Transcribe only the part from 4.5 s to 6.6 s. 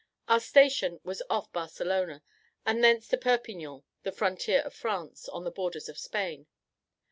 of France, on the borders of Spain.